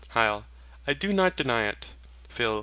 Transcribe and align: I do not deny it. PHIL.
I 0.87 0.93
do 0.97 1.13
not 1.13 1.37
deny 1.37 1.65
it. 1.67 1.93
PHIL. 2.27 2.59